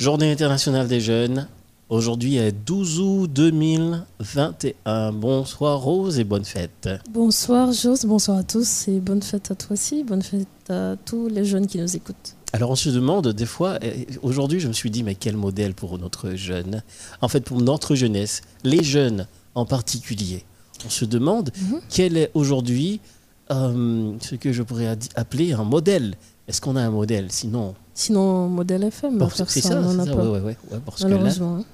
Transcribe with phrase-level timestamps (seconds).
[0.00, 1.46] Journée internationale des jeunes.
[1.90, 5.12] Aujourd'hui est 12 août 2021.
[5.12, 6.88] Bonsoir Rose et bonne fête.
[7.10, 11.28] Bonsoir Jose, bonsoir à tous et bonne fête à toi aussi, bonne fête à tous
[11.28, 12.34] les jeunes qui nous écoutent.
[12.54, 13.78] Alors on se demande des fois,
[14.22, 16.82] aujourd'hui je me suis dit mais quel modèle pour notre jeune?
[17.20, 20.44] En fait pour notre jeunesse, les jeunes en particulier.
[20.86, 21.80] On se demande mhm.
[21.90, 23.02] quel est aujourd'hui
[23.50, 26.14] euh, ce que je pourrais appeler un modèle.
[26.50, 27.30] Est-ce qu'on a un modèle?
[27.30, 31.58] Sinon, Sinon, modèle FM, c'est ça, on malheureusement.
[31.58, 31.64] Hein.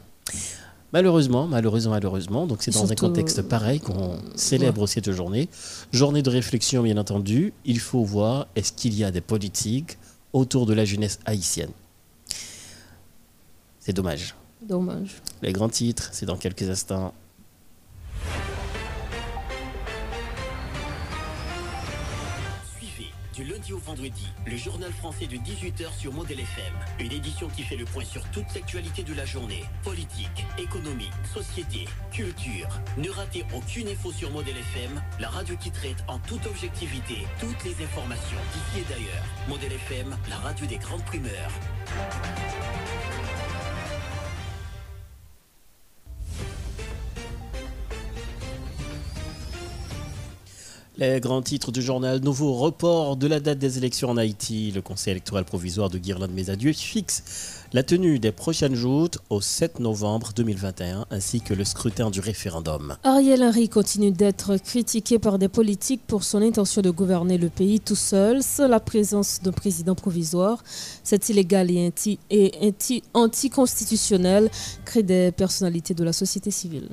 [0.92, 2.46] malheureusement, malheureusement, malheureusement.
[2.46, 5.48] Donc c'est dans un contexte pareil qu'on célèbre cette journée.
[5.92, 7.54] Journée de réflexion, bien entendu.
[7.64, 9.96] Il faut voir est-ce qu'il y a des politiques
[10.34, 11.70] autour de la jeunesse haïtienne?
[13.80, 14.34] C'est dommage.
[14.60, 15.22] Dommage.
[15.40, 17.14] Les grands titres, c'est dans quelques instants.
[23.74, 26.72] Vendredi, le journal français de 18h sur Modèle FM.
[27.00, 29.64] Une édition qui fait le point sur toute l'actualité de la journée.
[29.82, 32.68] Politique, économie, société, culture.
[32.96, 37.64] Ne ratez aucune info sur Modèle FM, la radio qui traite en toute objectivité toutes
[37.64, 39.24] les informations d'ici et d'ailleurs.
[39.48, 41.50] Modèle FM, la radio des grandes primeurs.
[50.98, 54.72] Les grands titres du journal, nouveau report de la date des élections en Haïti.
[54.74, 59.40] Le conseil électoral provisoire de Guirlande Mes Adieux fixe la tenue des prochaines joutes au
[59.40, 62.96] 7 novembre 2021 ainsi que le scrutin du référendum.
[63.04, 67.80] Ariel Henry continue d'être critiqué par des politiques pour son intention de gouverner le pays
[67.80, 70.62] tout seul sans la présence d'un président provisoire.
[71.02, 74.50] C'est illégal et, anti, anticonstitutionnel,
[74.84, 76.88] crée des personnalités de la société civile.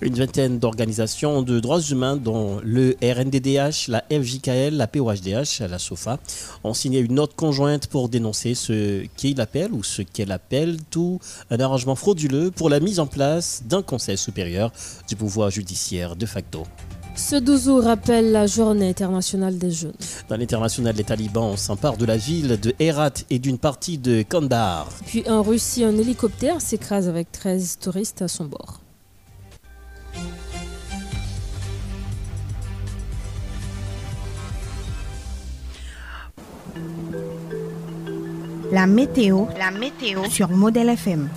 [0.00, 6.18] Une vingtaine d'organisations de droits humains dont le RNDDH, la FJKL, la POHDH, la SOFA
[6.62, 11.18] ont signé une note conjointe pour dénoncer ce qu'il appelle ou ce qu'elle appelle tout
[11.50, 14.72] un arrangement frauduleux pour la mise en place d'un conseil supérieur
[15.06, 16.62] du pouvoir judiciaire de facto.
[17.16, 19.94] Ce 12 août rappelle la journée internationale des jeunes.
[20.28, 24.88] Dans l'international, les talibans s'emparent de la ville de Herat et d'une partie de Kandahar.
[25.06, 28.83] Puis en Russie, un hélicoptère s'écrase avec 13 touristes à son bord.
[38.74, 39.44] La météo,
[40.28, 41.28] sur Modèle FM.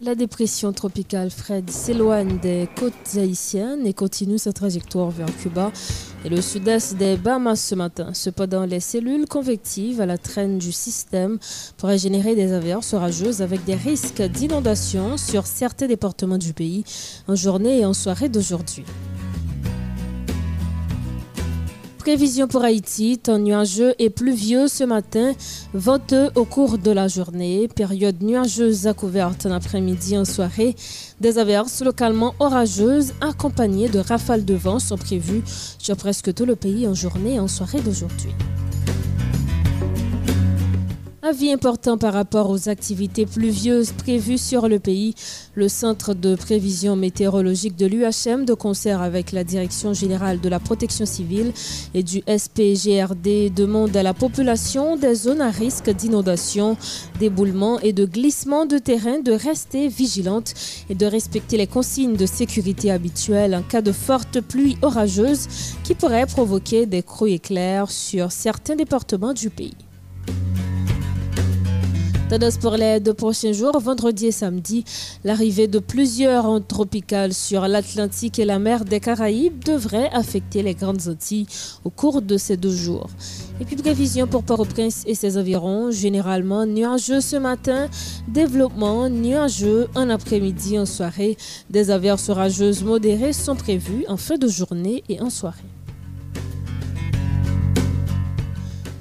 [0.00, 5.70] La dépression tropicale Fred s'éloigne des côtes haïtiennes et continue sa trajectoire vers Cuba
[6.24, 8.10] et le sud-est des Bahamas ce matin.
[8.12, 11.38] Cependant, les cellules convectives à la traîne du système
[11.76, 16.84] pourraient générer des averses orageuses avec des risques d'inondation sur certains départements du pays
[17.26, 18.84] en journée et en soirée d'aujourd'hui.
[22.10, 25.32] Prévision pour Haïti, temps nuageux et pluvieux ce matin,
[25.74, 30.74] venteux au cours de la journée, période nuageuse à couverte en après-midi en soirée.
[31.20, 35.44] Des averses localement orageuses accompagnées de rafales de vent sont prévues
[35.78, 38.34] sur presque tout le pays en journée et en soirée d'aujourd'hui.
[41.22, 45.14] Avis important par rapport aux activités pluvieuses prévues sur le pays.
[45.54, 50.58] Le Centre de prévision météorologique de l'UHM, de concert avec la Direction générale de la
[50.58, 51.52] protection civile
[51.92, 56.78] et du SPGRD, demande à la population des zones à risque d'inondation,
[57.18, 60.54] d'éboulement et de glissement de terrain de rester vigilante
[60.88, 65.48] et de respecter les consignes de sécurité habituelles en cas de fortes pluies orageuses
[65.84, 69.76] qui pourraient provoquer des crues éclairs sur certains départements du pays.
[72.30, 74.84] Tendance pour les deux prochains jours, vendredi et samedi,
[75.24, 80.74] l'arrivée de plusieurs ondes tropicales sur l'Atlantique et la mer des Caraïbes devrait affecter les
[80.74, 81.48] grandes Antilles
[81.84, 83.08] au cours de ces deux jours.
[83.60, 87.88] Et puis prévision pour Port-au-Prince et ses environs, généralement nuageux ce matin,
[88.28, 91.36] développement nuageux en après-midi, en soirée.
[91.68, 95.69] Des averses orageuses modérées sont prévues en fin de journée et en soirée.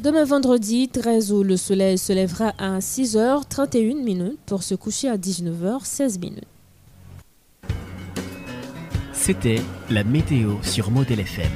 [0.02, 5.18] Demain vendredi 13 août, le soleil se lèvera à 6h31 minutes pour se coucher à
[5.18, 6.48] 19h16 minutes.
[9.12, 11.52] C'était la météo sur Model FM.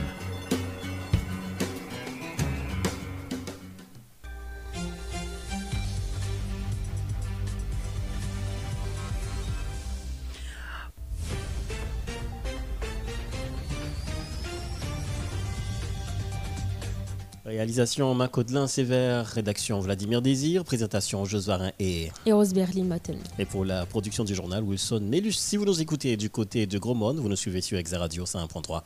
[17.53, 22.09] Réalisation Macodelin Sévère, rédaction Vladimir Désir, présentation Josvarin et...
[22.25, 23.19] Et Rose Berlin Maten.
[23.37, 25.33] Et pour la production du journal, Wilson Nélus.
[25.33, 28.81] Si vous nous écoutez du côté de Gros vous nous suivez sur Exa Radio 5.3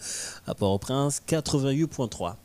[0.48, 2.36] à Port-au-Prince 88.3.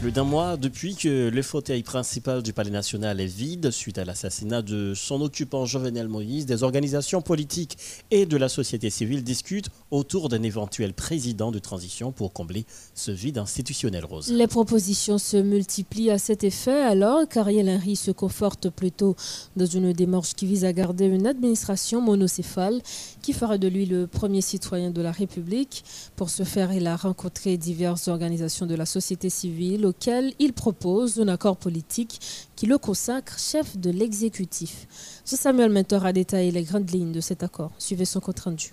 [0.00, 4.04] Plus d'un mois depuis que le fauteuil principal du Palais national est vide suite à
[4.04, 7.78] l'assassinat de son occupant Jovenel Moïse, des organisations politiques
[8.10, 13.10] et de la société civile discutent autour d'un éventuel président de transition pour combler ce
[13.10, 14.30] vide institutionnel rose.
[14.30, 19.16] Les propositions se multiplient à cet effet alors qu'Ariel Henry se conforte plutôt
[19.56, 22.82] dans une démarche qui vise à garder une administration monocéphale
[23.22, 25.84] qui fera de lui le premier citoyen de la République.
[26.16, 29.45] Pour ce faire, il a rencontré diverses organisations de la société civile
[29.84, 34.86] auquel il propose un accord politique qui le consacre chef de l'exécutif.
[35.24, 37.72] Samuel Mentor a détaillé les grandes lignes de cet accord.
[37.78, 38.72] Suivez son compte rendu.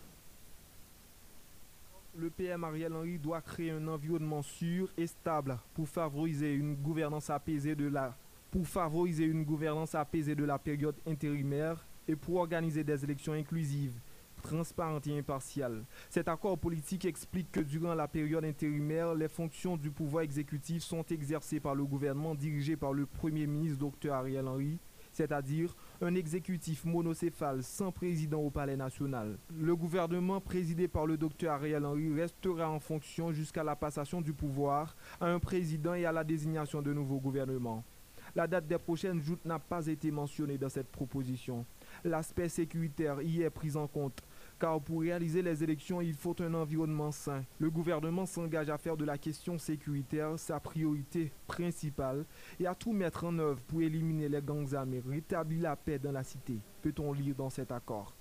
[2.17, 7.29] Le PM Ariel Henry doit créer un environnement sûr et stable pour favoriser une gouvernance
[7.29, 8.15] apaisée de la
[8.51, 13.93] pour favoriser une gouvernance apaisée de la période intérimaire et pour organiser des élections inclusives
[14.43, 15.83] transparente et impartiale.
[16.09, 21.03] Cet accord politique explique que durant la période intérimaire, les fonctions du pouvoir exécutif sont
[21.09, 24.77] exercées par le gouvernement dirigé par le Premier ministre Dr Ariel Henry,
[25.13, 29.37] c'est-à-dire un exécutif monocéphale sans président au Palais national.
[29.55, 34.33] Le gouvernement présidé par le Dr Ariel Henry restera en fonction jusqu'à la passation du
[34.33, 37.83] pouvoir à un président et à la désignation de nouveaux gouvernements.
[38.35, 41.65] La date des prochaines joutes n'a pas été mentionnée dans cette proposition.
[42.03, 44.23] L'aspect sécuritaire y est pris en compte
[44.63, 47.43] car pour réaliser les élections, il faut un environnement sain.
[47.59, 52.25] Le gouvernement s'engage à faire de la question sécuritaire sa priorité principale
[52.61, 56.13] et à tout mettre en œuvre pour éliminer les gangs armés, rétablir la paix dans
[56.13, 58.15] la cité, peut-on lire dans cet accord?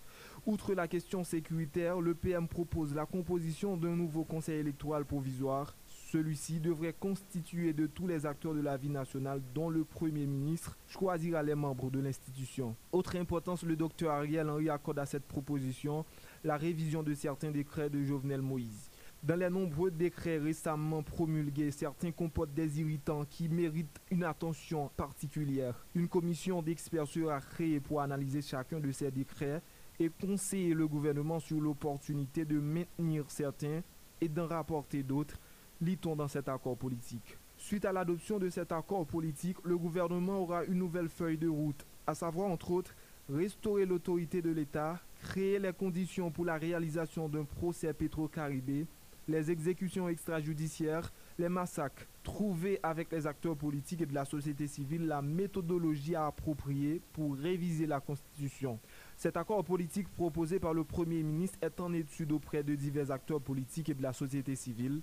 [0.44, 5.76] Outre la question sécuritaire, le PM propose la composition d'un nouveau conseil électoral provisoire
[6.12, 10.76] celui-ci devrait constituer de tous les acteurs de la vie nationale, dont le Premier ministre
[10.86, 12.76] choisira les membres de l'institution.
[12.92, 16.04] Autre importance, le docteur Ariel Henry accorde à cette proposition
[16.44, 18.90] la révision de certains décrets de Jovenel Moïse.
[19.22, 25.86] Dans les nombreux décrets récemment promulgués, certains comportent des irritants qui méritent une attention particulière.
[25.94, 29.62] Une commission d'experts sera créée pour analyser chacun de ces décrets
[29.98, 33.80] et conseiller le gouvernement sur l'opportunité de maintenir certains
[34.20, 35.38] et d'en rapporter d'autres
[35.82, 37.36] lit-on dans cet accord politique.
[37.56, 41.84] Suite à l'adoption de cet accord politique, le gouvernement aura une nouvelle feuille de route,
[42.06, 42.94] à savoir entre autres
[43.28, 48.86] restaurer l'autorité de l'État, créer les conditions pour la réalisation d'un procès pétro-caribé,
[49.28, 55.06] les exécutions extrajudiciaires, les massacres, trouver avec les acteurs politiques et de la société civile
[55.06, 58.78] la méthodologie à approprier pour réviser la Constitution.
[59.16, 63.40] Cet accord politique proposé par le Premier ministre est en étude auprès de divers acteurs
[63.40, 65.00] politiques et de la société civile.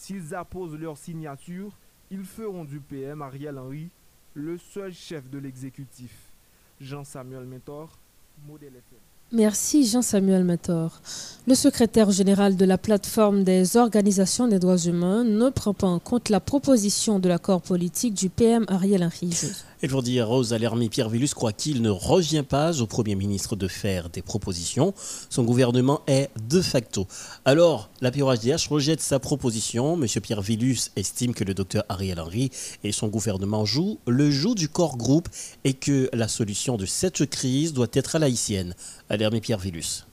[0.00, 1.76] S'ils apposent leur signature,
[2.10, 3.90] ils feront du PM Ariel Henry
[4.32, 6.32] le seul chef de l'exécutif.
[6.80, 7.98] Jean-Samuel Mentor,
[8.48, 8.72] Modèle.
[9.30, 11.02] Merci Jean-Samuel Mentor.
[11.46, 15.98] Le secrétaire général de la plateforme des organisations des droits humains ne prend pas en
[15.98, 19.36] compte la proposition de l'accord politique du PM Ariel Henry.
[19.82, 23.66] Et dire Rose Alermi, Pierre Villus croit qu'il ne revient pas au Premier ministre de
[23.66, 24.92] faire des propositions.
[25.30, 27.06] Son gouvernement est de facto.
[27.46, 29.96] Alors, la POHDH rejette sa proposition.
[29.96, 32.50] Monsieur Pierre Villus estime que le docteur Ariel Henry
[32.84, 35.30] et son gouvernement jouent le jeu du corps groupe
[35.64, 38.74] et que la solution de cette crise doit être laïcienne.
[39.08, 40.04] Alermi Pierre Villus.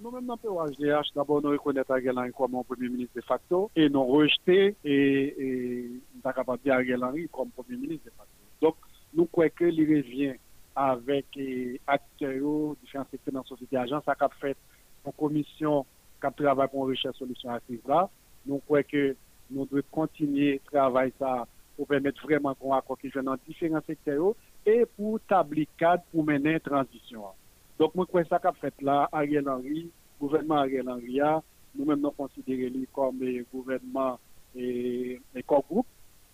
[0.00, 4.04] Nous-mêmes, dans POHDH, d'abord, nous reconnaissons Ariel Henry comme Premier ministre de facto et nous
[4.04, 5.90] rejeter et, et
[6.24, 8.32] nous Ariel Henry comme Premier ministre de facto.
[8.60, 8.76] Donc,
[9.12, 10.38] nou kweke li revyen
[10.78, 11.48] avèk e,
[11.90, 14.58] akteryo, difyan sekte nan sosite ajan, sa kap fèt
[15.04, 15.84] pou komisyon
[16.22, 18.06] kap travay pou an rechè solisyon akriz la.
[18.48, 19.12] Nou kweke
[19.52, 21.42] nou dwe kontinye travay sa
[21.76, 24.32] pou pèmèt vreman kon akokil jwen nan difyan sekteryo
[24.68, 27.34] e pou tabli kad pou menen transisyon.
[27.80, 29.88] Donk mwen kwen sa kap fèt la, Ariel Henry,
[30.20, 31.38] gouvernement Ariel Henry a,
[31.74, 34.20] nou mèm nou konsidere li kom e, gouvernement
[34.54, 35.88] e, e kor group,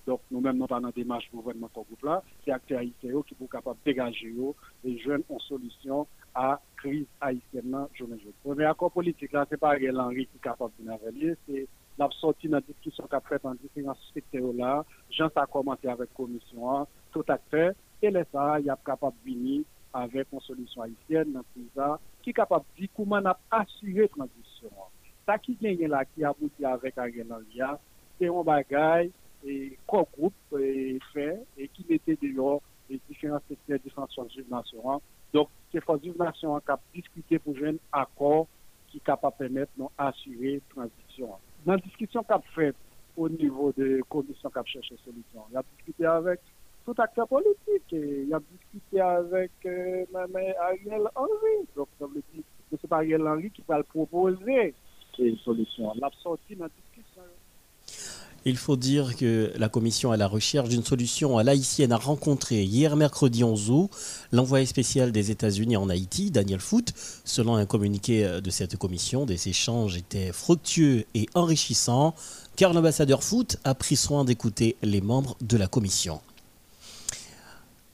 [0.08, 3.46] Donc, nous-mêmes, nous pas dans démarche gouvernement comme groupe là, c'est acteurs haïtiens qui sont
[3.46, 4.34] capables de dégager
[4.82, 8.32] et jeunes en solution à la crise haïtienne journée jour.
[8.42, 12.08] Premier accord politique là, c'est pas Ariel Henry qui est capable de venir, c'est la
[12.18, 14.82] sortie dans discussion qu'a fait dans différents secteurs là.
[15.10, 19.30] Jean a commencé avec la commission, tout acteur, et là, ça, il est capable de
[19.30, 23.38] venir avec une solution haïtienne dans PISA, qui est capable de dire comment on a
[23.50, 24.70] assuré la transition.
[25.26, 27.76] Ça qui vient là, qui aboutit avec Ariel Henry,
[28.18, 29.10] c'est un bagage
[29.44, 34.44] et quoi groupe et fait et qui mettait dehors les différents secteurs, différentes forces de
[34.50, 35.02] nation.
[35.32, 36.60] Donc, ces forces de nation ont
[36.94, 38.46] discuté pour un accord
[38.88, 41.30] qui est capable de permettre d'assurer la transition.
[41.66, 42.74] Dans la discussion qu'a fait
[43.16, 45.42] au niveau de commission qui a cherché solution.
[45.50, 46.40] Il a discuté avec
[46.86, 47.92] tout acteur politique.
[47.92, 51.66] Il a discuté avec euh, Ariel Henry.
[51.76, 54.74] Donc, ça veut dire que c'est Ariel Henry qui va le proposer
[55.18, 55.92] une solution.
[55.96, 56.70] L'a sorti dans la.
[58.44, 62.62] Il faut dire que la commission à la recherche d'une solution à l'haïtienne a rencontré
[62.62, 63.90] hier mercredi 11 août
[64.32, 66.92] l'envoyé spécial des États-Unis en Haïti, Daniel Foote.
[67.24, 72.14] Selon un communiqué de cette commission, des échanges étaient fructueux et enrichissants
[72.56, 76.20] car l'ambassadeur Foote a pris soin d'écouter les membres de la commission.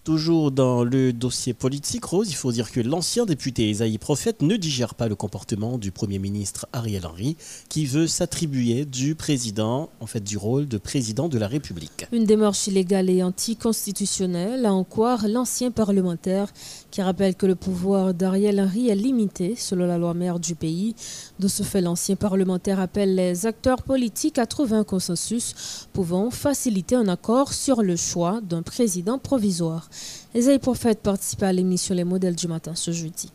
[0.05, 4.55] Toujours dans le dossier politique, Rose, il faut dire que l'ancien député Esaïe Prophète ne
[4.57, 7.39] digère pas le comportement du Premier ministre Ariel Henry,
[7.71, 12.07] qui veut s'attribuer du président, en fait du rôle de président de la République.
[12.13, 14.87] Une démarche illégale et anticonstitutionnelle, à en
[15.27, 16.53] l'ancien parlementaire,
[16.91, 20.95] qui rappelle que le pouvoir d'Ariel Henry est limité, selon la loi mère du pays.
[21.39, 26.95] De ce fait, l'ancien parlementaire appelle les acteurs politiques à trouver un consensus pouvant faciliter
[26.95, 29.89] un accord sur le choix d'un président provisoire.
[30.35, 33.31] Les Prophète participent à l'émission Les modèles du matin ce jeudi.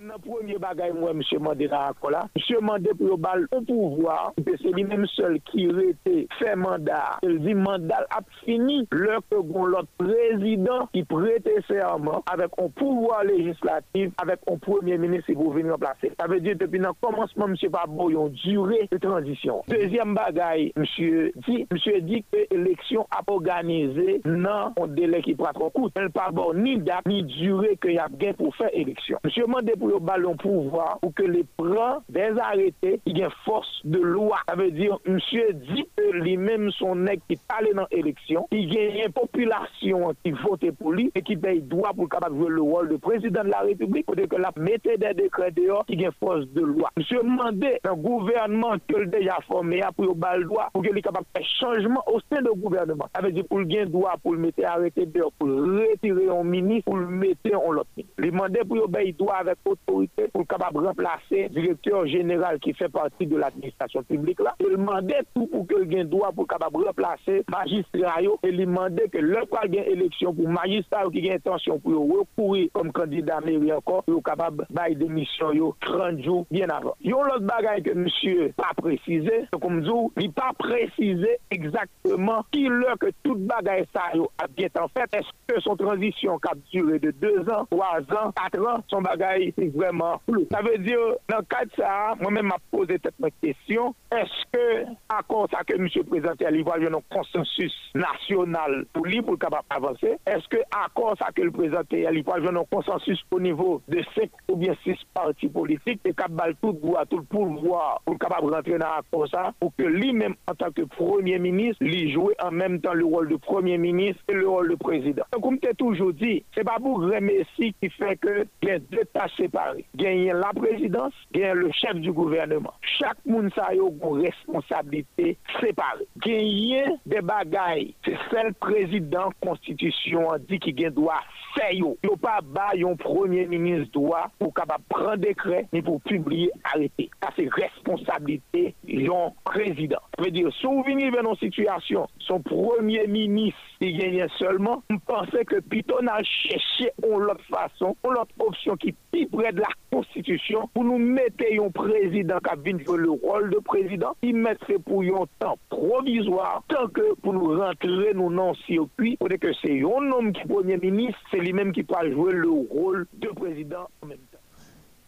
[0.00, 2.28] Nan pwemye bagay mwen msye mande la akola.
[2.36, 7.20] Msye mande pou yo bal ou pouvoi, se li menm sol ki rete fe mandat,
[7.26, 12.72] el di mandal ap fini, lor ke goun lot prezident ki prete serman avek on
[12.78, 16.12] pouvoi legislatif avek on pwemye menis se pou veni remplase.
[16.16, 19.62] Sa ve di depi nan komansman msye Pabou yon dure de transisyon.
[19.70, 25.70] Dezyem bagay msye di, msye di ke eleksyon ap organize nan on dele ki pratro
[25.74, 25.96] kout.
[26.00, 29.22] El Pabou ni dak ni dure ke yap gen pou fe eleksyon.
[29.26, 33.80] Msye mande pou yo ballon pouvoir ou que les prend des arrêtés qui ont force
[33.84, 34.38] de loi.
[34.48, 39.02] Ça veut dire, monsieur dit que lui-même son nègre qui allé dans l'élection, qui gagne
[39.06, 42.88] une population qui vote pour lui et qui paye droit pour capable jouer le rôle
[42.88, 46.46] de président de la République, pour que la mettez des décrets dehors qui ont force
[46.48, 46.90] de loi.
[46.96, 51.26] Monsieur demandait un gouvernement que le déjà formé pour le droit pour qu'il soit capable
[51.34, 53.06] de faire changement au sein du gouvernement.
[53.14, 56.44] Ça veut dire pour le gain droit pour le mettre arrêté dehors, pour retirer un
[56.44, 57.88] ministre, pour le mettre en l'autre.
[58.18, 59.36] Demandait pour le droit
[59.80, 64.54] avec autorité pour capable remplacer le directeur général qui fait partie de l'administration publique là.
[64.60, 69.18] Il demandait tout pour que le droit pour capable remplacer magistrat et il demandait que
[69.18, 74.04] le quoi gain élection pour magistrat qui a intention pour recourir comme candidat mairie encore
[74.04, 76.94] pour capable bail démission yo 30 jours bien avant.
[77.02, 82.98] Yon l'autre bagaille que monsieur pas précisé, comme dit, il pas précisé exactement qui l'heure
[82.98, 85.08] que toute bagaille ça yo a bien en fait.
[85.12, 89.00] Est-ce que son transition qui a duré de 2 ans, 3 ans, 4 ans, son
[89.00, 90.20] bagaille vraiment.
[90.50, 90.98] Ça veut dire,
[91.28, 95.64] dans le cas de ça, moi-même m'a posé cette question, est-ce que, à cause ça
[95.64, 95.88] que M.
[96.08, 100.16] présenté à l'Ivoire, il y un consensus national pour lui, pour capable avancer?
[100.26, 103.82] Est-ce que, à cause ça que le présenté à l'Ivoire, il un consensus au niveau
[103.88, 108.18] de 5 ou bien 6 partis politiques et capable tout droit, tout le pouvoir pour
[108.18, 112.30] capable rentrer dans accord ça, pour que lui-même, en tant que premier ministre, lui joue
[112.42, 115.24] en même temps le rôle de premier ministre et le rôle de président?
[115.32, 119.04] Donc, comme tu as toujours dit, c'est pas pour Messi qui fait que a deux
[119.12, 119.59] tâches séparées.
[119.98, 122.74] Y a la présidence, a le chef du gouvernement.
[122.98, 126.06] Chaque monde a une responsabilité séparée.
[126.24, 131.22] A des bagailles, c'est celle président constitution dit qu'il doit
[131.54, 131.70] faire.
[131.72, 132.40] Il n'y a pas
[132.74, 137.10] un premier ministre droit pour capable prendre décret ni pour publier arrêter.
[137.22, 139.08] Ça c'est responsabilité du
[139.44, 139.98] président.
[140.16, 144.82] Ça veut dire, si vous venez dans une situation, son premier ministre, il gagne seulement,
[144.90, 144.98] on
[145.44, 149.60] que Piton a cherché une autre façon, une autre option qui est plus près de
[149.60, 154.36] la Constitution pour nous mettre un président qui a jouer le rôle de président, il
[154.36, 159.28] mettrait pour un temps provisoire, tant que pour nous rentrer nous dans le circuit, pour
[159.28, 163.06] que c'est un homme qui est premier ministre, c'est lui-même qui peut jouer le rôle
[163.14, 164.29] de président en même temps.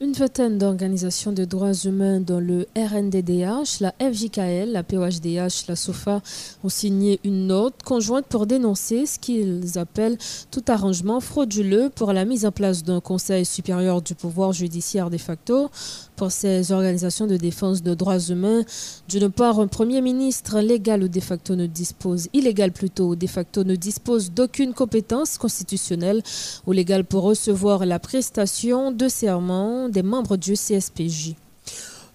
[0.02, 6.20] Une vingtaine d'organisations de droits humains dont le RNDDH, la FJKL, la POHDH, la SOFA
[6.64, 10.18] ont signé une note conjointe pour dénoncer ce qu'ils appellent
[10.50, 15.18] tout arrangement frauduleux pour la mise en place d'un Conseil supérieur du pouvoir judiciaire de
[15.18, 15.70] facto
[16.16, 18.64] pour ces organisations de défense de droits humains.
[19.08, 23.62] D'une part, un Premier ministre légal ou de facto ne dispose, illégal plutôt, de facto
[23.62, 26.24] ne dispose d'aucune compétence constitutionnelle
[26.66, 31.34] ou légale pour recevoir la prestation de serment des membres du CSPJ.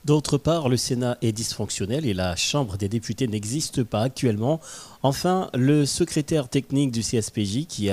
[0.06, 4.62] D'autre part, le Sénat est dysfonctionnel et la Chambre des députés n'existe pas actuellement.
[5.04, 7.90] Enfin, le secrétaire technique du CSPJ, qui,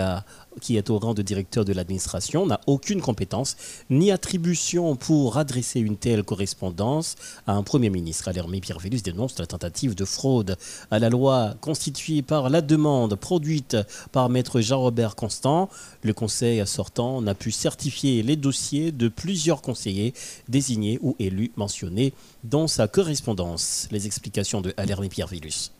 [0.76, 3.56] est au rang de directeur de l'administration, n'a aucune compétence
[3.90, 8.30] ni attribution pour adresser une telle correspondance à un Premier ministre.
[8.62, 10.56] Pierre Vélus dénonce la tentative de fraude
[10.90, 13.76] à la loi constituée par la demande produite
[14.12, 15.68] par maître Jean-Robert Constant.
[16.02, 20.14] Le conseil sortant n'a pu certifier les dossiers de plusieurs conseillers
[20.48, 23.88] désignés ou élus mentionnés dans sa correspondance.
[23.90, 24.74] Les explications de
[25.08, 25.73] Pierre Vélus.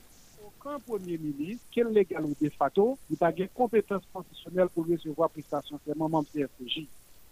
[0.75, 5.81] an premier ministre, kel legal ou de facto, li bagye kompetans konstisyonel pou resevwa prestasyon
[5.85, 6.85] seman manp CSPJ.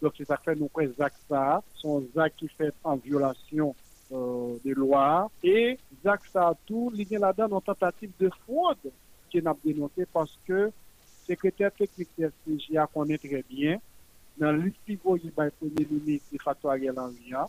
[0.03, 3.73] Dok se sak fè nou kwen zak sa, son zak ki fèt an violasyon
[4.11, 8.91] euh, de loa, e zak sa tou li gen la dan an tentative de fwad
[9.33, 10.69] ki nap denote paske
[11.27, 13.83] sekretèr teknik CSPJ a konen tre bien,
[14.41, 16.79] nan listivo yi bay premier ministre de facto a.
[16.81, 17.47] Gen lan via,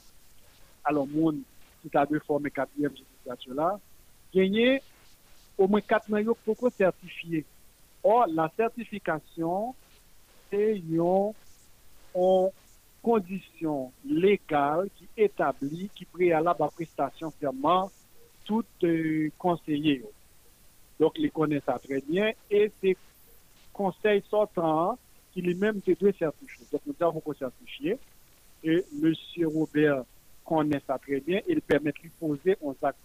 [0.90, 1.44] alon moun
[1.82, 3.74] ki ta de forme 4e judikatyo la,
[4.34, 4.82] genye
[5.58, 7.46] au moins quatre maillots pour certifier.
[8.04, 9.76] Or, la certification,
[10.50, 11.24] c'est une,
[13.02, 17.92] condition légale qui établit, qui préalable à prestation serment
[18.46, 20.04] tout euh, conseiller.
[21.00, 22.96] Donc, ils connaissent ça très bien et c'est
[23.74, 24.98] conseil sortant
[25.34, 26.66] qui lui-même doit certifier.
[26.72, 27.98] Donc, nous avons certifié
[28.64, 29.14] et M.
[29.54, 30.04] Robert
[30.46, 32.96] connaît ça très bien il permet de lui poser un sac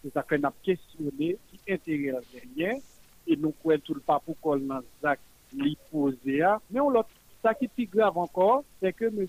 [0.00, 2.80] Se zak an ap kestyone ki entere la zernyen,
[3.28, 5.20] e nou kwen tout pa pou kol nan zak
[5.56, 6.56] li pose a.
[6.70, 7.10] Men ou lot,
[7.44, 9.22] sa ki pi grav ankor, se ke M.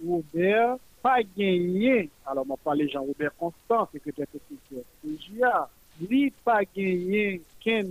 [0.00, 5.66] Robert pa genye, alon man pale Jean-Robert Constant, se ke tete ki se FPGA,
[6.08, 7.90] li pa genye ken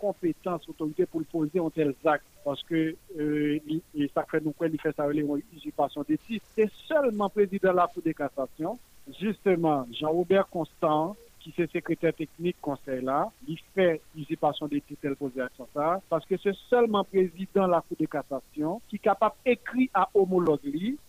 [0.00, 2.94] kompetans otorite pou l'pose an tel zak, paske
[4.14, 7.76] sakre nou kwen li fè sa rele yon usipasyon de ti, se solman prezi de
[7.76, 8.80] la pou de kassasyon,
[9.20, 15.40] justement, Jean-Robert Constant, qui est secrétaire technique conseil là, il fait usurpation des titres posé
[15.40, 19.34] à ça, parce que c'est seulement président de la Cour de cassation qui est capable
[19.44, 20.60] d'écrire à homologue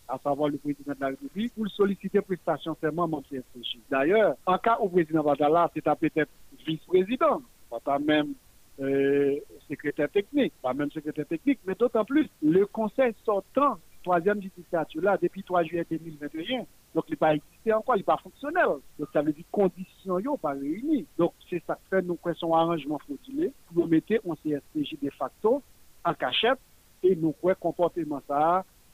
[0.08, 3.78] à savoir le président de la République, pour solliciter prestation serment mon CFPJ.
[3.90, 6.30] D'ailleurs, en cas où le président Badala, c'est peut-être
[6.66, 7.42] vice-président,
[7.84, 8.34] pas même
[8.80, 9.36] euh,
[9.70, 15.18] secrétaire technique, pas même secrétaire technique, mais d'autant plus, le conseil sortant, troisième législature là,
[15.22, 18.68] depuis 3 juillet 2021, donc, il n'est pas existé encore, il n'est pas fonctionnel.
[19.00, 21.08] Donc, ça veut dire conditions n'ont pas réunies.
[21.18, 25.64] Donc, c'est ça que fait nous son arrangement frauduleux pour mettre un CSPJ de facto
[26.06, 26.60] en cachette
[27.02, 28.22] et nous croyons comportement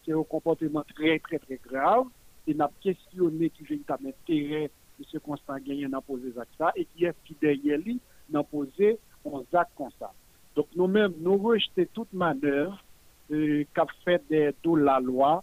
[0.05, 2.05] c'est un comportement très, très, très grave.
[2.47, 4.71] Et avons questionné qui véritable intérêt
[5.07, 9.57] ce constant gagné dans poser ça et qui est qui derrière lui dans poser un
[9.57, 10.11] acte comme ça.
[10.55, 12.83] Donc, nous-mêmes, nous rejetons toute manœuvre
[13.29, 15.37] E, kap fèt de do la lwa,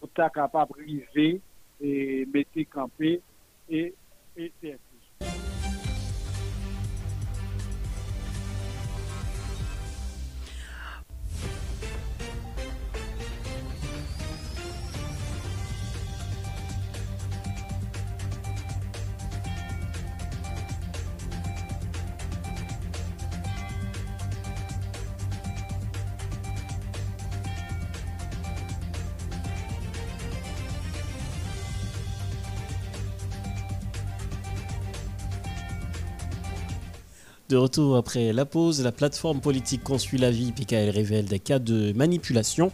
[0.00, 1.28] ou ta kapap rive,
[1.80, 1.90] e,
[2.32, 3.18] mette kampe,
[3.68, 3.94] e, et,
[4.36, 4.87] et, et.
[37.48, 41.58] De retour après la pause, la plateforme politique Consuit la vie, PKL révèle des cas
[41.58, 42.70] de manipulation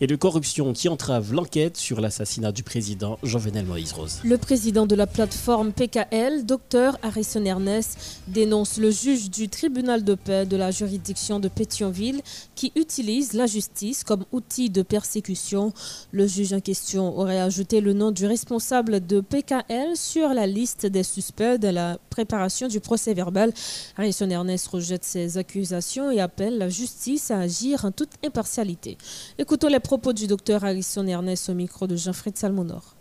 [0.00, 4.20] et de corruption qui entrave l'enquête sur l'assassinat du président Jovenel Moïse Rose.
[4.24, 10.14] Le président de la plateforme PKL, Dr Harrison Ernest, dénonce le juge du tribunal de
[10.14, 12.22] paix de la juridiction de Pétionville
[12.54, 15.72] qui utilise la justice comme outil de persécution.
[16.12, 20.86] Le juge en question aurait ajouté le nom du responsable de PKL sur la liste
[20.86, 23.52] des suspects de la préparation du procès verbal.
[23.96, 28.96] Harrison Ernest rejette ces accusations et appelle la justice à agir en toute impartialité.
[29.38, 32.94] Écoutons les propos du docteur Harrison Ernest au micro de Jean-Fred Salmonor.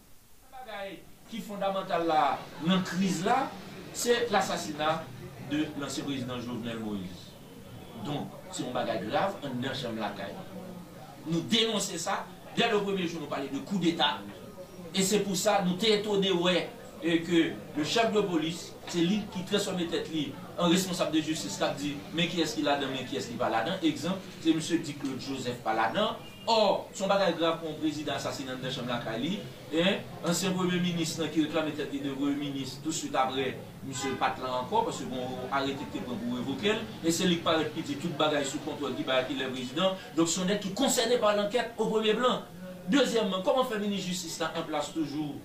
[1.29, 3.51] qui fondamental là, dans crise là,
[3.93, 5.03] c'est l'assassinat
[5.51, 7.29] de l'ancien président Jovenel Moïse.
[8.03, 10.33] Donc, c'est un bagage grave, on est la caille.
[11.27, 12.25] Nous dénonçons ça.
[12.57, 14.17] Dès le premier jour, nous parlons de coup d'État.
[14.95, 16.69] Et c'est pour ça, nous sommes étonnés, ouais,
[17.03, 21.21] et que le chef de police, c'est lui qui transforme tête libre en responsable de
[21.21, 23.77] justice qui dit mais qui est-ce qui là-dedans, mais qui est-ce qui va là-dedans?
[23.83, 24.81] Exemple, c'est M.
[24.83, 26.15] Dick Joseph là-dedans.
[26.51, 29.37] Or, son bagage grave pour un président assassinat de Chambre Kali,
[29.71, 33.55] hein, ancien premier ministre qui réclame tête de premier ministre tout de suite après
[33.87, 34.15] M.
[34.19, 36.73] Patlan encore, parce que bon, arrêté pour évoquer,
[37.05, 39.91] et c'est lui qui qui dit tout bagage sous contrôle qui va le président.
[40.17, 42.41] Donc, son qui est concerné par l'enquête au premier blanc.
[42.87, 45.35] Deuxièmement, comment faire ministre justice en place toujours?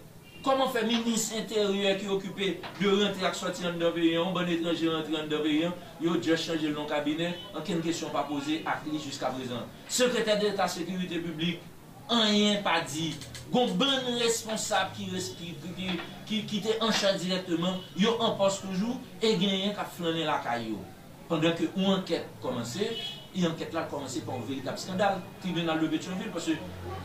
[0.44, 4.34] Koman fe minis interyen ki okupe de bon rentre ak soti an dan veyen, an
[4.36, 5.72] ban etranje rentre an dan veyen,
[6.04, 9.64] yo dje chanje l non kabine, an ken kesyon pa pose ak li jiska prezant.
[9.88, 11.64] Sekretèr d'Etat Sécurité Publique,
[12.12, 13.14] an yen pa di,
[13.54, 15.96] gon ban responsable ki, respi, ki,
[16.28, 20.82] ki, ki te anchan direktman, yo an pos toujou, e genyen ka flanen la kayo.
[21.30, 22.90] Pendan ke ou anket komanse,
[23.36, 25.20] et enquête là a commencé par un véritable scandale.
[25.40, 26.54] Tribunal de Pétionville, parce que euh,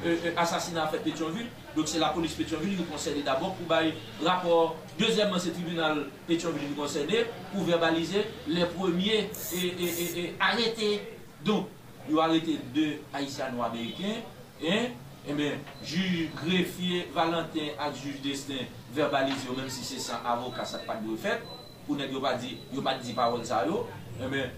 [0.05, 4.75] euh, assassinat fait Pétionville, donc c'est la police Pétionville qui concède d'abord pour bailler rapport.
[4.97, 11.01] Deuxièmement, c'est le tribunal Pétionville qui concède pour verbaliser les premiers et, arrêtés.
[11.43, 11.67] Donc,
[12.09, 14.21] il a arrêté deux haïtiano-américains.
[14.61, 14.91] Et,
[15.27, 20.77] et bien, juge greffier Valentin et juge Destin verbalisé, même si c'est sans avocat, ça
[20.77, 21.41] n'a pas de fait.
[21.85, 23.65] Pour ne pas dire, pas dit parole ça.
[23.65, 24.49] Et bien,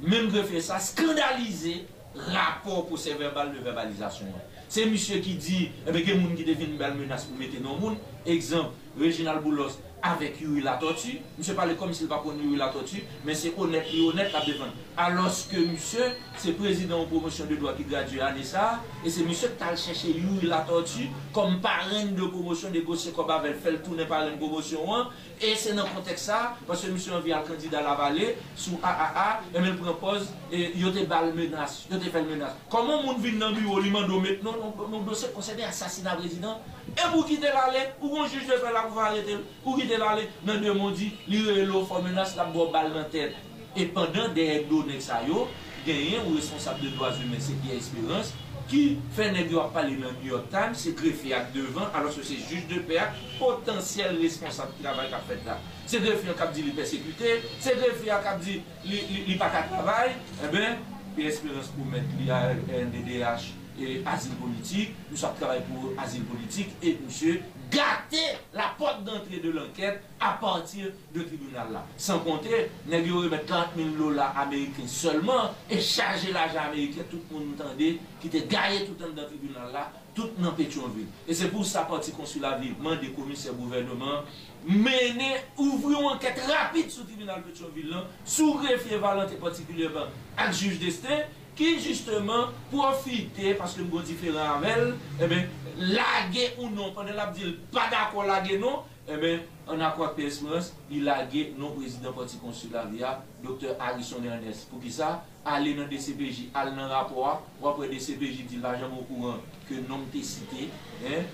[0.00, 4.26] même greffier ça, scandalisé rapport pour ces verbales de verbalisation.
[4.68, 7.38] C'est monsieur qui dit, il y a des gens qui deviennent une belle menace pour
[7.38, 7.96] mettre le monde.
[8.24, 11.20] Exemple, Reginald Boulos, avec Yuri la tortue.
[11.38, 14.72] Monsieur parle comme s'il pas connu Yuri la tortue, mais c'est honnête honnête à défendre.
[14.96, 16.08] alos ke msè,
[16.40, 20.12] se prezident ou promosyon de doa ki gradye ane sa, e se msè tal chèche
[20.12, 21.06] yu la tortu,
[21.36, 25.74] kom paren de promosyon de gosye ko bavel fel toune paren promosyon wan, e se
[25.76, 30.30] nan kontek sa, pasè msè anvi al kandida la vale, sou AAA, e men prepoz,
[30.50, 32.56] e, yote bal menas, yote fel menas.
[32.72, 36.64] Koman moun vin nan bi ou li mando met, non, non dosè konsede asasina prezident,
[36.94, 39.76] e pou ki de lale, ou kon juj de fel la pou va arete, pou
[39.76, 42.94] ki de lale, nan de moun di, li re lo fò menas la bo bal
[42.94, 43.36] nan tèd.
[43.76, 45.46] E pandan de ek do nek sa yo,
[45.84, 48.32] genyen ou responsable de doaz humen se ki espirans,
[48.70, 48.80] ki
[49.14, 52.24] fè nèk yo ap pale nan New York Times, se grefi ak devan, alò se
[52.26, 55.58] se juj de pe ak, potansyèl responsable travay kap fèt la.
[55.86, 58.58] Se grefi ak ap di li persekute, se grefi ak ap di
[58.88, 60.82] li, li, li pak ak travay, e ben,
[61.16, 66.26] pe espirans pou mèt li a NDDH, et asile politik, nou sa travay pou asile
[66.30, 67.38] politik, et monsye,
[67.70, 71.84] gâter la porte d'entrée de l'enquête à partir de tribunal là.
[71.96, 77.20] Sans compter, nous yo remettre 30 000 dollars américains seulement et charger l'argent américain tout
[77.30, 80.52] le monde entendait qui était gaillé tout le temps dans le tribunal là, tout dans
[80.52, 81.06] Pétionville.
[81.28, 84.22] Et c'est pour ça parti consulat vivement des commissaires gouvernement
[84.66, 90.54] mener ouvrir une enquête rapide sur le tribunal Pétionville là, sous greffier Valentin particulièrement avec
[90.54, 91.20] juge destin
[91.56, 95.46] qui justement profiter, parce que nous différent avec eh bien,
[95.78, 100.72] laguer ou non, pendant la dit pas d'accord laguer non, eh bien, an akwa pesmos,
[100.90, 103.74] il lage non prezident pati konsulavya, Dr.
[103.80, 104.68] Harrison Ernest.
[104.70, 109.42] Pou ki sa, ale nan DCPJ, ale nan rapor, wapre DCPJ di l'ajan mou kouran
[109.66, 110.68] ke non te site,
[111.02, 111.26] eh?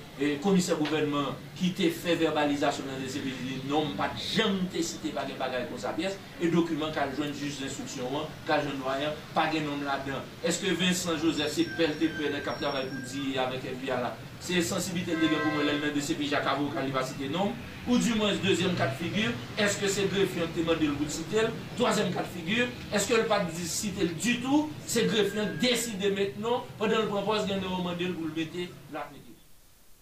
[0.44, 5.36] komise gouvernement ki te fe verbalizasyon nan DCPJ di non pat jan te site bagen
[5.40, 9.68] bagay kon sa piyes, e dokumen kal jwen juj d'instruksyon wan, kal jwen doyen, bagen
[9.68, 10.20] non la den.
[10.40, 14.60] Eske Vincent Joseph se pelte pe de kap travay pou di avek FBI la, c'est
[14.60, 17.52] sensibilité de pour moi dans le DCPJ à avocat qui va citer non
[17.88, 21.10] ou du moins deuxième cas de figure, est-ce que c'est greffier qui demandé le de
[21.10, 24.70] citer Troisième cas de figure, est-ce que le pas citer du tout?
[24.86, 29.08] C'est greffier décidé maintenant, pendant le propose de demander mettre la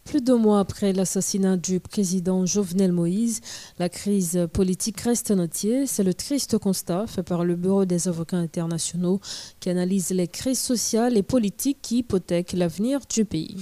[0.04, 3.40] plus de mois après l'assassinat du président Jovenel Moïse,
[3.78, 5.86] la crise politique reste en entier.
[5.86, 9.20] C'est le triste constat fait par le Bureau des avocats internationaux
[9.60, 13.56] qui analyse les crises sociales et politiques qui hypothèquent l'avenir du pays.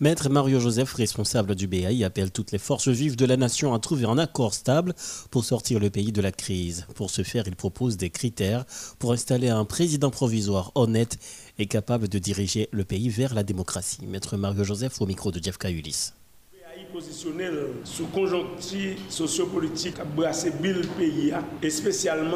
[0.00, 3.78] Maître Mario Joseph, responsable du BAI, appelle toutes les forces vives de la nation à
[3.78, 4.94] trouver un accord stable
[5.30, 6.86] pour sortir le pays de la crise.
[6.94, 8.64] Pour ce faire, il propose des critères
[8.98, 11.18] pour installer un président provisoire honnête
[11.58, 14.06] et capable de diriger le pays vers la démocratie.
[14.06, 16.12] Maître Mario Joseph au micro de Jeff Kayulis
[16.92, 21.70] positionnel sous conjoncture sociopolitique à brasser pays et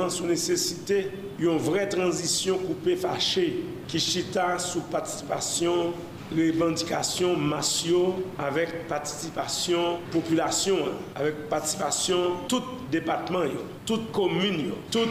[0.08, 5.92] sous nécessité d'une vraie transition coupée fâchée qui sous participation
[6.32, 10.76] revendication massio avec participation population,
[11.14, 12.16] avec participation
[12.48, 13.44] tout département,
[13.84, 15.10] toute commune, toute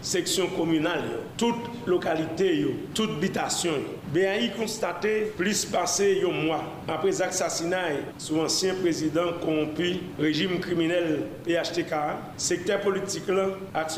[0.00, 1.04] section communale,
[1.36, 1.56] toute
[1.86, 3.72] localité, toute habitation.
[4.16, 11.92] BAI constaté plus passé un mois après l'assassinat sous ancien président corrompu, régime criminel PHTK,
[12.38, 13.48] secteur politique là,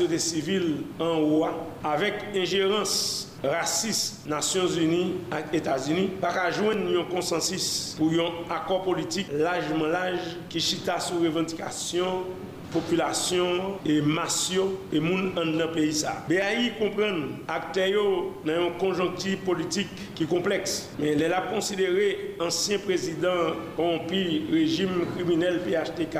[0.09, 1.45] des civils en haut,
[1.81, 5.13] avec ingérence raciste Nations Unies
[5.53, 11.19] et États-Unis pas joindre un consensus pour un accord politique largement large qui chita sous
[11.19, 12.25] revendication
[12.73, 16.15] populasyon e masyo e moun an nan peyi sa.
[16.29, 18.03] BAI kompren akte yo
[18.47, 20.81] nan yon konjonkti politik ki kompleks.
[20.99, 22.09] Men lè la konsidere
[22.43, 26.17] ansyen prezident konpi rejim kriminel PHTK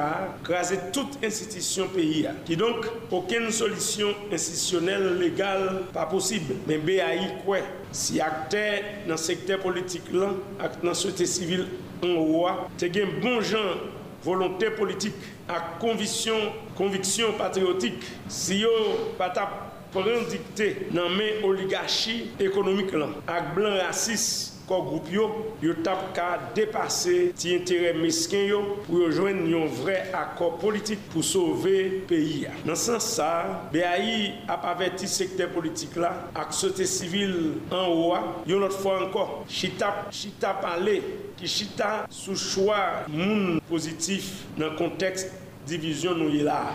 [0.48, 2.34] krasè tout institisyon peyi ya.
[2.48, 6.50] Ki donk, oken solisyon institisyonel legal pa posib.
[6.70, 7.62] Men BAI kwe,
[7.96, 8.66] si akte
[9.10, 11.68] nan sekte politik lan ak nan sote sivil
[12.04, 13.88] an wwa, te gen bon jan
[14.24, 15.16] volontè politik
[15.50, 18.70] ak konviksyon patriotik si yo
[19.18, 25.26] patap prendikte nan men oligashi ekonomik lan ak blan rasis corps groupe yo,
[25.64, 31.24] yo tap ka dépasser ti intérêt mesquin yo pour rejoindre un vrai accord politique pour
[31.24, 32.48] sauver pays.
[32.66, 38.14] Dans ce sens ça, BAI a averti secteur politique là, avec société civile en haut,
[38.46, 41.02] une autre fois encore, chita chita parler,
[41.36, 45.32] qui chita sous choix moun positif dans contexte
[45.66, 46.68] division nous là.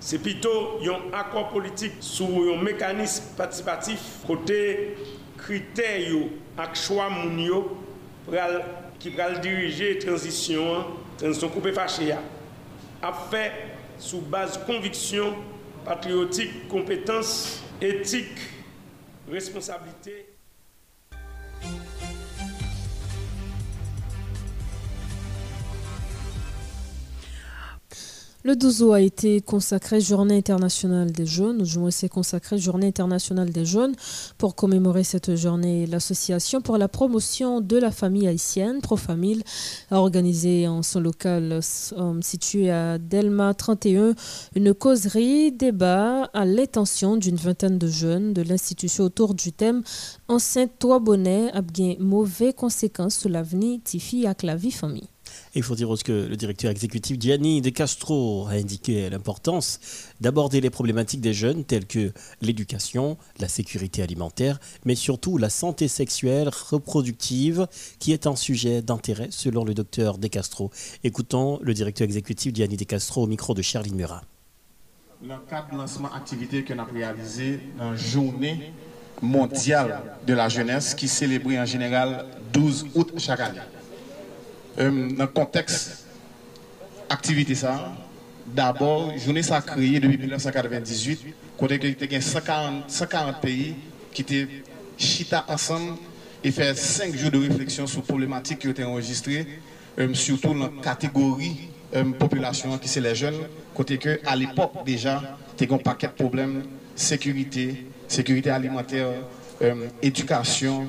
[0.00, 4.96] C'est plutôt un accord politique sur un mécanisme participatif côté
[5.42, 6.12] critères et
[6.74, 7.08] choix
[8.98, 10.84] qui va diriger la transition,
[11.20, 12.12] transition coupée fâchée
[13.02, 13.52] a fait
[13.98, 15.34] sous base conviction
[15.84, 18.38] patriotique, compétence, éthique,
[19.28, 20.31] responsabilité.
[28.44, 31.62] Le 12 août a été consacré Journée internationale des jeunes.
[31.62, 33.94] Aujourd'hui, c'est consacré Journée internationale des jeunes.
[34.36, 39.44] Pour commémorer cette journée, l'Association pour la promotion de la famille haïtienne, Profamil,
[39.92, 41.60] a organisé en son local
[41.92, 44.14] euh, situé à Delma 31
[44.56, 49.82] une causerie débat à l'intention d'une vingtaine de jeunes de l'institution autour du thème
[50.26, 55.08] Enceinte toi bonnet a bien mauvais conséquences sur l'avenir Tifi avec la vie famille
[55.54, 59.80] il faut dire aussi que le directeur exécutif Gianni De Castro a indiqué l'importance
[60.20, 65.88] d'aborder les problématiques des jeunes telles que l'éducation, la sécurité alimentaire, mais surtout la santé
[65.88, 67.66] sexuelle reproductive
[67.98, 70.70] qui est un sujet d'intérêt selon le docteur De Castro.
[71.04, 74.22] Écoutons le directeur exécutif Gianni De Castro au micro de Charline Murat.
[75.22, 77.60] Le cadre de lancement activité qu'on a réalisé
[77.94, 78.72] journée
[79.20, 83.60] mondiale de la jeunesse qui célébrait en général 12 août chaque année.
[84.78, 86.06] Euh, dans le contexte
[87.10, 87.92] activité ça,
[88.46, 93.74] d'abord, journée ça créée depuis 1998, côté que il y a 140, pays
[94.12, 94.48] qui étaient
[94.96, 95.98] chita ensemble
[96.42, 99.46] et fait 5 jours de réflexion sur les problématiques qui ont été enregistrées,
[99.98, 103.40] euh, surtout dans la catégorie euh, population qui c'est les jeunes,
[103.74, 105.20] côté que à l'époque déjà,
[105.60, 106.62] il y un paquet de problèmes,
[106.96, 109.08] sécurité, sécurité alimentaire,
[110.02, 110.88] éducation,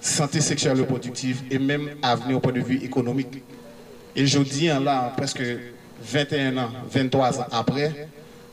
[0.00, 3.42] santé sexuelle reproductive et même avenir au point de vue économique.
[4.16, 5.42] Et je dis là, presque
[6.02, 8.08] 21 ans, 23 ans après,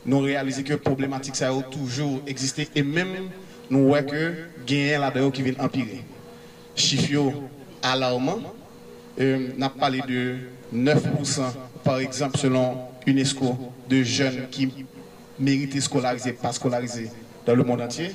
[0.06, 3.30] nous réalisons que problématique ça a toujours existé et même
[3.70, 4.34] nous voyons que
[4.66, 6.02] gain là-dedans qui vient empirer.
[6.74, 7.32] Chiffre
[7.82, 8.38] alarmant,
[9.20, 10.36] euh, on a parlé de
[10.74, 11.42] 9%
[11.82, 13.56] par exemple selon UNESCO
[13.88, 14.72] de jeunes qui
[15.38, 17.10] méritent scolariser, pas scolariser
[17.46, 18.10] dans le monde entier.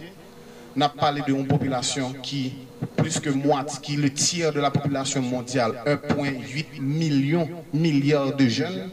[0.76, 2.54] On a parlé d'une population qui
[2.86, 8.48] plus que moitié, qui est le tiers de la population mondiale, 1,8 million milliards de
[8.48, 8.90] jeunes,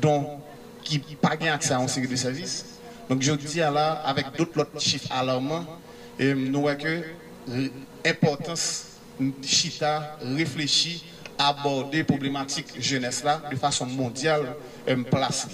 [0.00, 0.38] dont
[0.82, 2.64] qui pas accès à une série de services.
[3.08, 5.64] Donc je dis là, avec d'autres chiffres alarmants,
[6.18, 7.02] et nous voyons que
[8.04, 8.84] l'importance
[9.42, 11.04] Chita réfléchit
[11.38, 14.54] à aborder problématique jeunesse là de façon mondiale
[15.10, 15.48] placée.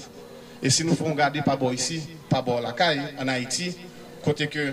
[0.62, 3.76] Et si nous faisons regarder par bord ici, par bord la caille, en Haïti,
[4.24, 4.72] côté que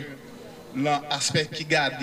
[0.75, 1.95] l'aspect qui garde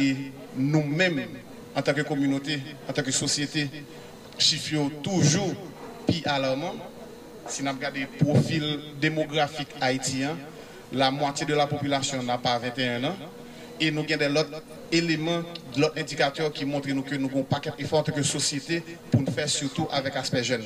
[0.56, 1.26] nous-mêmes,
[1.74, 3.68] en tant que communauté, en tant que société,
[4.38, 5.54] chiffre toujours
[6.06, 6.74] plus alarmant.
[7.48, 10.36] Si nous regardons le profil démographique haïtien,
[10.92, 13.16] la moitié de la population n'a pas 21 ans.
[13.78, 15.42] Et nous avons d'autres éléments,
[15.76, 19.30] d'autres indicateurs qui montrent nous que nous avons un paquet d'efforts que société pour nous
[19.30, 20.62] faire surtout avec l'aspect jeune.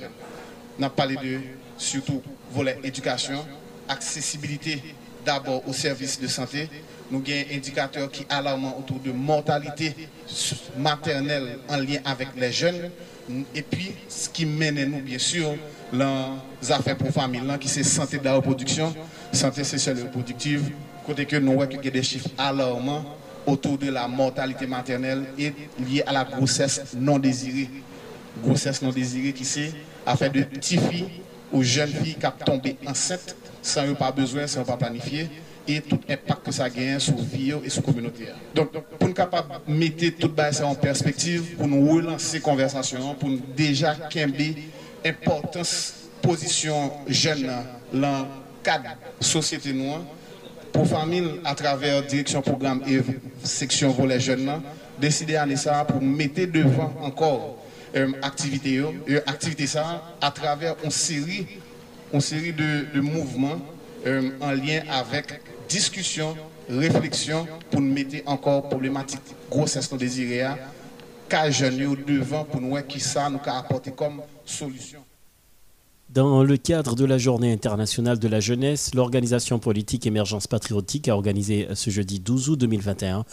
[0.78, 1.40] Nous avons parlé de
[1.76, 2.22] surtout
[2.52, 3.44] volet éducation,
[3.88, 4.80] accessibilité
[5.24, 6.68] d'abord aux services de santé,
[7.10, 9.94] nous avons un indicateur qui est alarmant autour de mortalité
[10.78, 12.90] maternelle en lien avec les jeunes.
[13.54, 15.54] Et puis, ce qui mène nous, bien sûr,
[15.92, 18.94] les affaires pour famille, qui c'est santé de la reproduction,
[19.32, 20.70] santé sexuelle et reproductive,
[21.04, 23.04] côté que nous voyons qu'il y a des chiffres alarmants
[23.46, 27.70] autour de la mortalité maternelle et liée à la grossesse non désirée.
[28.44, 29.72] Grossesse non désirée qui c'est
[30.06, 31.08] affaire de petites filles
[31.52, 35.28] ou jeunes filles qui tombé enceintes sans pas besoin, sans pas planifier
[35.66, 38.26] et tout impact que ça gagne sur la vie et sur la communauté.
[38.54, 43.28] Donc, pour nous capable mettre tout ça en perspective, pour nous relancer la conversation, pour
[43.28, 44.56] nous déjà qu'aimer
[45.04, 47.50] l'importance position jeune
[47.92, 48.24] dans le
[48.62, 50.00] cadre de société noire,
[50.72, 53.00] pour famille à travers direction programme et
[53.42, 54.62] section les jeunes,
[55.00, 57.56] décider à ça pour mettre devant encore
[57.96, 61.46] euh, activité, euh, activité ça à travers une série,
[62.12, 63.58] une série de, de mouvements
[64.06, 66.36] euh, en lien avec discussion,
[66.68, 70.46] réflexion pour nous mettre encore problématique grossesse non désirée,
[71.28, 75.04] cas jeunes devant pour nous voir qui ça nous a apporté comme solution.
[76.12, 81.14] Dans le cadre de la Journée internationale de la jeunesse, l'organisation politique Émergence patriotique a
[81.14, 83.24] organisé ce jeudi 12 août 2021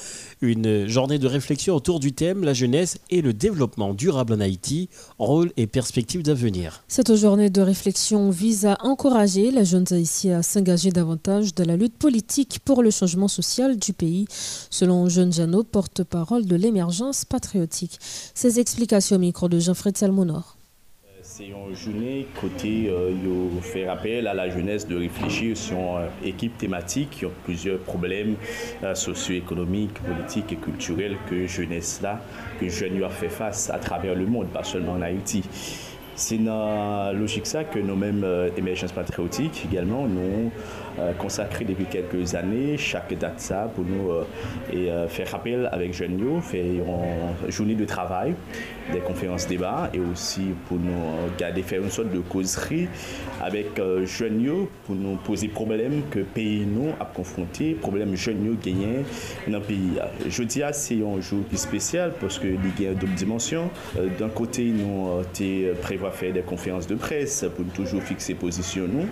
[0.41, 4.89] une journée de réflexion autour du thème La jeunesse et le développement durable en Haïti,
[5.17, 6.83] rôle et perspectives d'avenir.
[6.87, 11.77] Cette journée de réflexion vise à encourager la jeune haïtienne à s'engager davantage dans la
[11.77, 14.27] lutte politique pour le changement social du pays,
[14.69, 17.97] selon Jeune Jeannot, porte-parole de l'émergence patriotique.
[18.35, 20.56] Ces explications au micro de Jean-Fred Salmonor.
[21.37, 26.57] C'est une journée côté euh, fait appel à la jeunesse de réfléchir sur une équipe
[26.57, 28.37] thématique qui ont plusieurs problèmes
[28.81, 32.21] euh, socio-économiques, politiques et culturels que jeunesse là,
[32.59, 32.65] que
[33.03, 35.43] a fait face à travers le monde, pas seulement en Haïti.
[36.15, 40.51] C'est dans la logique ça que nous-mêmes, euh, Émergence patriotique également, nous
[40.99, 44.23] euh, consacré depuis quelques années chaque date ça pour nous euh,
[44.73, 48.33] et euh, faire rappel avec jeunes faire une journée de travail
[48.91, 50.93] des conférences débats et aussi pour nous
[51.37, 52.87] garder faire une sorte de causerie
[53.41, 59.03] avec jeunes pour nous poser problèmes que pays nous a confronté problèmes jeunes gagnés
[59.47, 59.93] dans le pays.
[60.27, 63.69] Je dis c'est un jour spécial parce que il y a deux dimensions
[64.19, 65.21] d'un côté nous
[65.81, 69.07] prévoit faire des conférences de presse pour toujours fixer position nous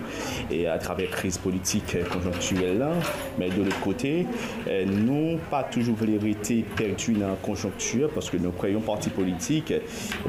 [0.50, 2.92] et à travers crise politique conjoncturelle là,
[3.38, 4.26] mais de l'autre côté,
[4.68, 9.65] euh, nous pas toujours vérité perdue dans la conjoncture parce que nous croyons parti politique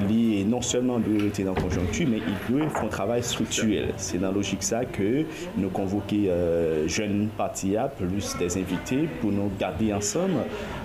[0.10, 3.94] lié non seulement de vérité dans la conjoncture, mais ils doivent faire un travail structurel.
[3.98, 5.26] C'est dans la logique ça que
[5.58, 10.40] nous convoquer euh, jeunes partis plus des invités pour nous garder ensemble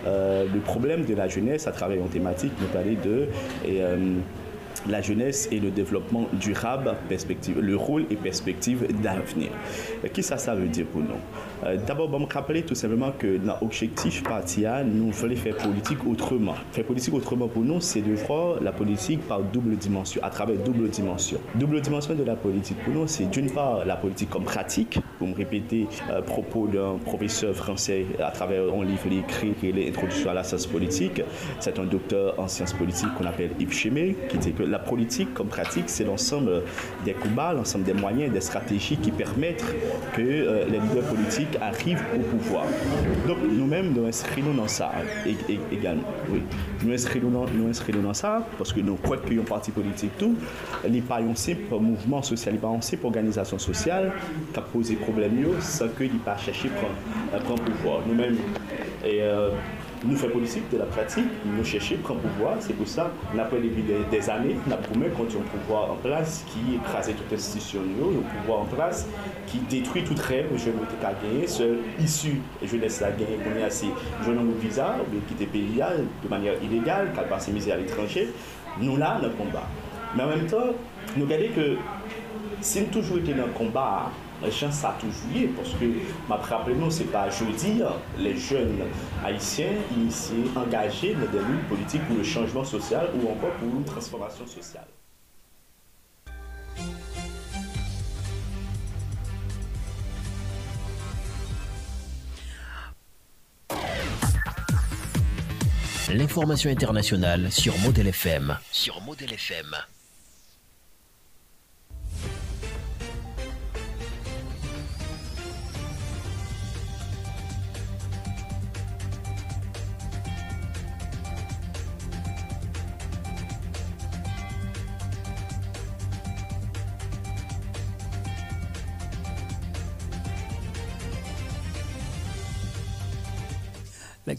[0.06, 3.28] euh, le problème de la jeunesse à travers une thématique, nous parler de
[3.66, 3.80] et,
[4.88, 6.94] la jeunesse et le développement durable,
[7.60, 9.50] le rôle et perspective d'avenir.
[10.12, 11.20] Qu'est-ce que ça veut dire pour nous?
[11.64, 15.98] Euh, D'abord, je me rappeler tout simplement que dans l'objectif parti, nous voulons faire politique
[16.06, 16.54] autrement.
[16.72, 20.56] Faire politique autrement pour nous, c'est de voir la politique par double dimension, à travers
[20.56, 21.38] double dimension.
[21.54, 25.28] Double dimension de la politique pour nous, c'est d'une part la politique comme pratique, pour
[25.28, 30.30] me répéter euh, propos d'un professeur français à travers un livre écrit qui est l'introduction
[30.30, 31.22] à la science politique.
[31.60, 35.32] C'est un docteur en sciences politiques qu'on appelle Yves Chémé, qui dit que la politique
[35.34, 36.62] comme pratique, c'est l'ensemble
[37.04, 39.64] des combats, l'ensemble des moyens, des stratégies qui permettent
[40.14, 42.64] que euh, les leaders politiques arrivent au pouvoir.
[43.26, 44.92] Donc nous-mêmes, nous inscrivons dans ça
[45.70, 46.08] également.
[46.28, 46.42] Oui.
[46.82, 49.70] Nous inscrivons dans, nous dans ça parce que nous croyons qu'il y a un parti
[49.70, 50.34] politique tout,
[50.84, 54.12] il n'y pas un simple mouvement social, il n'y a pas une simple organisation sociale
[54.52, 56.68] qui a posé problème sans qu'il n'y pas cherché
[57.34, 58.00] à prendre, pouvoir.
[58.06, 58.36] Nous-mêmes,
[59.04, 59.50] et, euh,
[60.04, 62.56] nous faisons politique de la pratique, nous cherchons prendre pouvoir.
[62.60, 65.96] C'est pour ça qu'on a depuis des, années, on a promis qu'on un pouvoir en
[65.96, 69.06] place qui écrase toute institution, un pouvoir en place
[69.46, 73.58] qui détruit toute rêve, je ne pas gagner, seul issu, je laisse la gagner, qu'on
[73.58, 73.86] est assez
[74.24, 75.80] jeune homme visa, ou quitter pays
[76.22, 78.28] de manière illégale, qu'elle passe misère à l'étranger.
[78.80, 79.68] Nous là, le combat.
[80.16, 80.74] Mais en même temps,
[81.16, 81.76] nous regardons que
[82.60, 84.10] si nous toujours été dans le combat,
[84.44, 85.84] les gens ça toujours parce que
[86.28, 87.94] ma rappelez nous c'est pas jeudi hein.
[88.18, 88.80] les jeunes
[89.24, 93.84] haïtiens initiés engagés dans des luttes politiques pour le changement social ou encore pour une
[93.84, 94.86] transformation sociale.
[106.14, 108.58] L'information internationale sur Model FM.
[108.70, 109.74] Sur Model FM.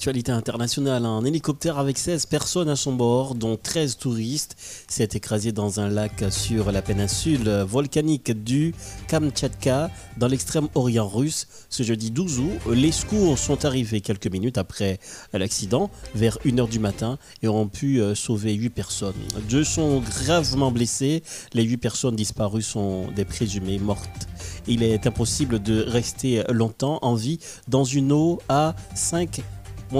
[0.03, 4.57] L'actualité internationale, un hélicoptère avec 16 personnes à son bord, dont 13 touristes,
[4.89, 8.75] s'est écrasé dans un lac sur la péninsule volcanique du
[9.07, 12.73] Kamtchatka, dans l'extrême orient russe, ce jeudi 12 août.
[12.73, 14.99] Les secours sont arrivés quelques minutes après
[15.31, 19.13] l'accident, vers 1h du matin, et ont pu euh, sauver 8 personnes.
[19.49, 24.27] Deux sont gravement blessés, les 8 personnes disparues sont des présumées mortes.
[24.67, 27.39] Il est impossible de rester longtemps en vie
[27.69, 29.41] dans une eau à 5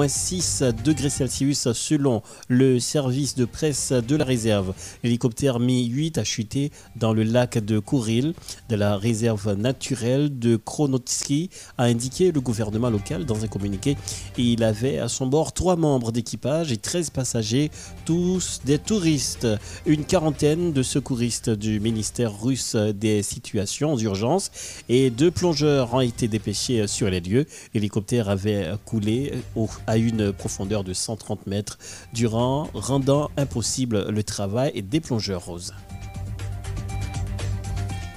[0.01, 4.73] 6 degrés Celsius selon le service de presse de la réserve.
[5.03, 8.33] L'hélicoptère Mi-8 a chuté dans le lac de Kouril
[8.69, 13.95] de la réserve naturelle de Kronotski, a indiqué le gouvernement local dans un communiqué.
[14.37, 17.69] Il avait à son bord trois membres d'équipage et 13 passagers,
[18.05, 19.47] tous des touristes.
[19.85, 24.51] Une quarantaine de secouristes du ministère russe des situations d'urgence
[24.89, 27.45] et deux plongeurs ont été dépêchés sur les lieux.
[27.73, 31.77] L'hélicoptère avait coulé au à une profondeur de 130 mètres,
[32.13, 35.73] durant rendant impossible le travail des plongeurs roses.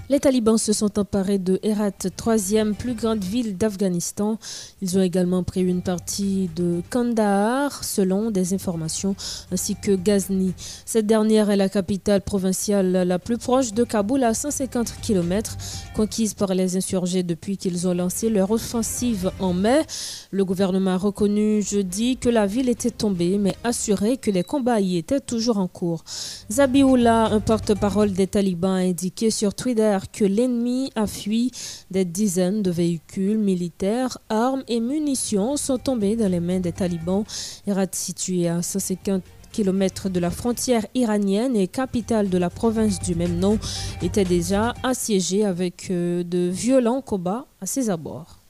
[0.08, 4.38] Les talibans se sont emparés de Herat, troisième plus grande ville d'Afghanistan.
[4.80, 9.16] Ils ont également pris une partie de Kandahar, selon des informations,
[9.50, 10.54] ainsi que Ghazni.
[10.84, 15.56] Cette dernière est la capitale provinciale la plus proche de Kaboul, à 150 km,
[15.96, 19.82] conquise par les insurgés depuis qu'ils ont lancé leur offensive en mai.
[20.30, 24.78] Le gouvernement a reconnu jeudi que la ville était tombée, mais assuré que les combats
[24.78, 26.04] y étaient toujours en cours.
[26.48, 31.50] Zabiullah, un porte-parole des talibans, a indiqué sur Twitter que l'ennemi a fui.
[31.90, 37.24] Des dizaines de véhicules militaires, armes et munitions sont tombés dans les mains des talibans.
[37.66, 39.22] Herat, situé à 150
[39.52, 43.58] km de la frontière iranienne et capitale de la province du même nom,
[44.02, 48.40] était déjà assiégé avec euh, de violents combats à ses abords.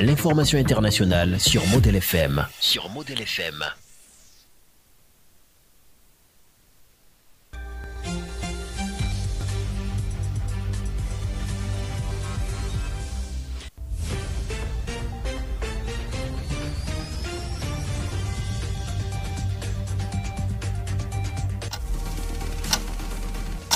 [0.00, 2.46] L'information internationale sur Model FM.
[2.58, 3.64] Sur Model FM.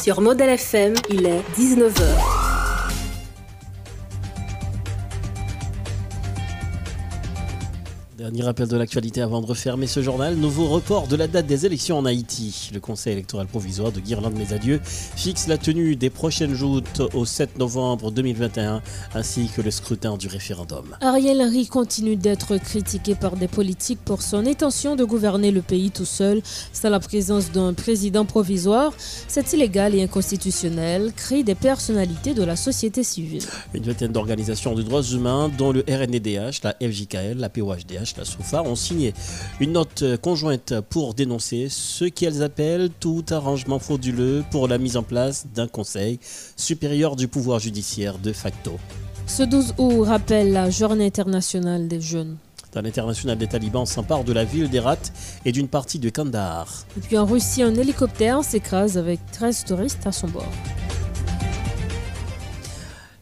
[0.05, 2.44] Sur Model FM, il est 19h.
[8.25, 10.35] Dernier rappel de l'actualité avant de refermer ce journal.
[10.37, 12.71] Nouveau report de la date des élections en Haïti.
[12.73, 17.27] Le Conseil électoral provisoire de Guirlande Mes Adieux fixe la tenue des prochaines joutes au
[17.27, 18.81] 7 novembre 2021
[19.15, 20.97] ainsi que le scrutin du référendum.
[21.03, 25.91] Ariel Henry continue d'être critiqué par des politiques pour son intention de gouverner le pays
[25.91, 26.41] tout seul
[26.73, 28.95] sans la présence d'un président provisoire.
[29.29, 33.43] C'est illégal et inconstitutionnel, crée des personnalités de la société civile.
[33.75, 38.63] Une vingtaine d'organisations de droits humains dont le RNDH, la FJKL, la POHDH, la SOFA
[38.63, 39.15] ont signé
[39.61, 45.03] une note conjointe pour dénoncer ce qu'elles appellent tout arrangement frauduleux pour la mise en
[45.03, 46.19] place d'un conseil
[46.57, 48.79] supérieur du pouvoir judiciaire de facto.
[49.27, 52.37] Ce 12 août rappelle la journée internationale des jeunes.
[52.73, 54.99] Dans l'international des talibans s'empare de la ville d'Herat
[55.45, 56.69] et d'une partie de Kandahar.
[56.97, 60.53] Et puis en Russie, un hélicoptère s'écrase avec 13 touristes à son bord.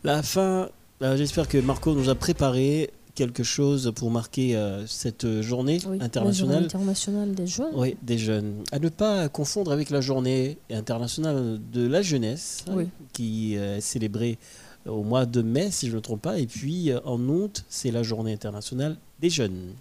[0.04, 0.68] La fin,
[1.02, 6.64] euh, j'espère que Marco nous a préparé quelque chose pour marquer euh, cette journée internationale.
[6.64, 7.72] internationale des jeunes.
[7.74, 8.64] Oui, des jeunes.
[8.72, 13.80] À ne pas confondre avec la journée internationale de la jeunesse, hein, qui euh, est
[13.80, 14.38] célébrée
[14.86, 16.38] au mois de mai, si je ne me trompe pas.
[16.38, 19.72] Et puis euh, en août, c'est la journée internationale des jeunes.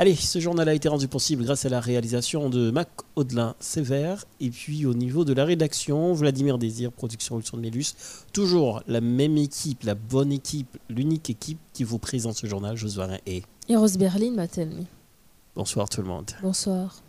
[0.00, 4.24] Allez, ce journal a été rendu possible grâce à la réalisation de Mac Audelin Sévère.
[4.40, 7.92] Et puis au niveau de la rédaction, Vladimir Désir, production Ulson de Mélus.
[8.32, 13.18] Toujours la même équipe, la bonne équipe, l'unique équipe qui vous présente ce journal, Josué
[13.26, 13.42] et.
[13.68, 14.86] Et Rose Berlin, Matelmi.
[15.54, 16.30] Bonsoir tout le monde.
[16.40, 17.02] Bonsoir.